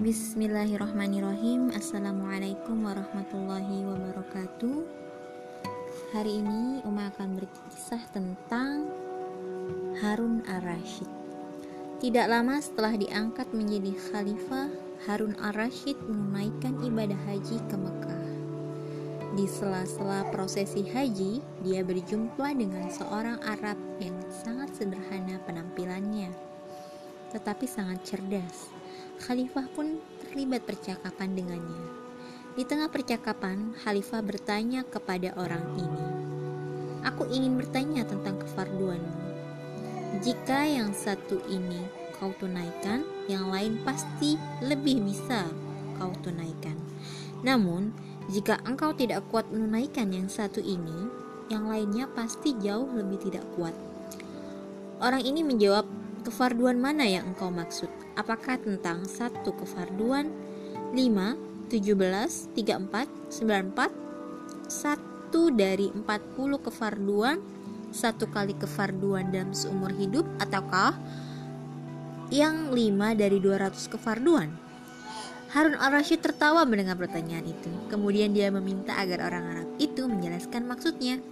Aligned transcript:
Bismillahirrahmanirrahim. 0.00 1.76
Assalamualaikum 1.76 2.88
warahmatullahi 2.88 3.84
wabarakatuh. 3.84 4.88
Hari 6.16 6.40
ini 6.40 6.80
Uma 6.88 7.12
akan 7.12 7.36
berkisah 7.36 8.00
tentang 8.08 8.88
Harun 10.00 10.40
ar-Rashid 10.48 11.04
Tidak 12.00 12.32
lama 12.32 12.56
setelah 12.64 12.96
diangkat 12.96 13.52
menjadi 13.52 13.92
khalifah 14.08 14.72
Harun 15.04 15.36
ar-Rashid 15.36 16.00
menunaikan 16.08 16.80
ibadah 16.80 17.20
haji 17.28 17.60
ke 17.68 17.76
Mekah. 17.76 18.24
Di 19.36 19.44
sela-sela 19.44 20.24
prosesi 20.32 20.80
haji 20.80 21.44
Dia 21.60 21.84
berjumpa 21.84 22.56
dengan 22.56 22.88
seorang 22.88 23.36
Arab 23.44 23.76
yang 24.00 24.16
sangat 24.32 24.72
sederhana 24.72 25.36
penampilannya 25.44 26.32
Tetapi 27.36 27.68
sangat 27.68 28.00
cerdas 28.08 28.79
Khalifah 29.20 29.68
pun 29.76 30.00
terlibat 30.24 30.64
percakapan 30.64 31.36
dengannya. 31.36 31.84
Di 32.56 32.64
tengah 32.64 32.88
percakapan, 32.88 33.76
Khalifah 33.84 34.24
bertanya 34.24 34.80
kepada 34.88 35.36
orang 35.36 35.60
ini, 35.76 36.06
"Aku 37.04 37.28
ingin 37.28 37.60
bertanya 37.60 38.08
tentang 38.08 38.40
kefarduanmu. 38.40 39.20
Jika 40.24 40.64
yang 40.64 40.96
satu 40.96 41.36
ini 41.52 41.84
kau 42.16 42.32
tunaikan, 42.40 43.04
yang 43.28 43.52
lain 43.52 43.78
pasti 43.84 44.40
lebih 44.64 45.04
bisa 45.04 45.44
kau 46.00 46.16
tunaikan. 46.24 46.80
Namun, 47.44 47.92
jika 48.32 48.56
engkau 48.64 48.96
tidak 48.96 49.20
kuat 49.28 49.44
menunaikan 49.52 50.10
yang 50.16 50.32
satu 50.32 50.64
ini, 50.64 51.12
yang 51.52 51.68
lainnya 51.68 52.08
pasti 52.10 52.56
jauh 52.56 52.88
lebih 52.88 53.20
tidak 53.30 53.44
kuat." 53.52 53.76
Orang 55.00 55.24
ini 55.24 55.44
menjawab, 55.44 56.00
Kefarduan 56.20 56.76
mana 56.76 57.08
yang 57.08 57.32
engkau 57.32 57.48
maksud? 57.48 57.88
Apakah 58.20 58.60
tentang 58.60 59.08
satu 59.08 59.56
kefarduan 59.56 60.28
5, 60.92 61.72
17, 61.72 62.52
34, 62.52 62.52
94 62.52 64.68
Satu 64.68 65.48
dari 65.48 65.88
40 65.88 66.04
kefarduan 66.60 67.40
Satu 67.88 68.28
kali 68.28 68.52
kefarduan 68.60 69.32
dalam 69.32 69.56
seumur 69.56 69.96
hidup 69.96 70.28
Ataukah 70.36 71.00
yang 72.28 72.76
5 72.76 73.16
dari 73.16 73.40
200 73.40 73.88
kefarduan? 73.88 74.52
Harun 75.56 75.80
al-Rashid 75.80 76.20
tertawa 76.20 76.68
mendengar 76.68 77.00
pertanyaan 77.00 77.48
itu 77.48 77.72
Kemudian 77.88 78.36
dia 78.36 78.52
meminta 78.52 79.00
agar 79.00 79.32
orang 79.32 79.44
Arab 79.56 79.68
itu 79.80 80.04
menjelaskan 80.04 80.68
maksudnya 80.68 81.24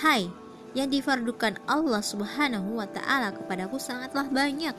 Hai, 0.00 0.32
yang 0.76 0.92
difardukan 0.92 1.56
Allah 1.64 2.04
Subhanahu 2.04 2.76
wa 2.76 2.84
taala 2.84 3.32
kepadaku 3.32 3.80
sangatlah 3.80 4.28
banyak. 4.28 4.76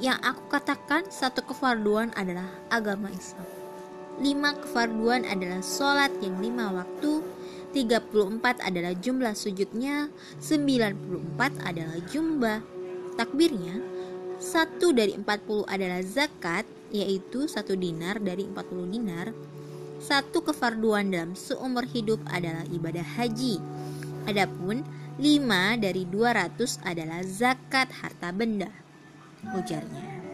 Yang 0.00 0.18
aku 0.24 0.42
katakan 0.48 1.04
satu 1.12 1.44
kefarduan 1.44 2.08
adalah 2.16 2.48
agama 2.72 3.12
Islam. 3.12 3.44
Lima 4.16 4.56
kefarduan 4.56 5.28
adalah 5.28 5.60
sholat 5.60 6.08
yang 6.24 6.40
lima 6.40 6.72
waktu, 6.72 7.20
34 7.76 8.64
adalah 8.64 8.96
jumlah 8.96 9.36
sujudnya, 9.36 10.08
94 10.40 11.60
adalah 11.60 12.00
jumlah 12.08 12.58
takbirnya, 13.20 13.76
satu 14.40 14.96
dari 14.96 15.12
40 15.20 15.68
adalah 15.68 16.00
zakat, 16.00 16.64
yaitu 16.88 17.44
satu 17.44 17.76
dinar 17.76 18.24
dari 18.24 18.48
40 18.48 18.88
dinar. 18.88 19.36
Satu 20.00 20.40
kefarduan 20.40 21.12
dalam 21.12 21.36
seumur 21.36 21.84
hidup 21.84 22.24
adalah 22.32 22.64
ibadah 22.72 23.04
haji, 23.20 23.60
Adapun 24.28 24.84
5 25.20 25.80
dari 25.80 26.04
200 26.08 26.80
adalah 26.84 27.20
zakat 27.24 27.88
harta 28.04 28.32
benda 28.32 28.89
ujarnya. 29.44 30.29